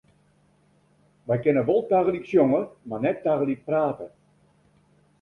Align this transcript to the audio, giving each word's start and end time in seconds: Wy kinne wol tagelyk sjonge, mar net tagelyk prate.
Wy 1.27 1.35
kinne 1.43 1.63
wol 1.67 1.83
tagelyk 1.89 2.25
sjonge, 2.29 2.61
mar 2.89 3.01
net 3.01 3.19
tagelyk 3.25 3.63
prate. 3.67 4.07